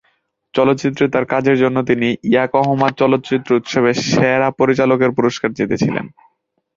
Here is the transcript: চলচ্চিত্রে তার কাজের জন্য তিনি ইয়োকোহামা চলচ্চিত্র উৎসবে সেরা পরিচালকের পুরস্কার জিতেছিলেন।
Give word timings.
চলচ্চিত্রে 0.53 1.05
তার 1.13 1.25
কাজের 1.33 1.57
জন্য 1.63 1.77
তিনি 1.89 2.07
ইয়োকোহামা 2.29 2.89
চলচ্চিত্র 2.99 3.49
উৎসবে 3.55 3.91
সেরা 4.05 4.49
পরিচালকের 4.59 5.11
পুরস্কার 5.17 5.49
জিতেছিলেন। 5.57 6.05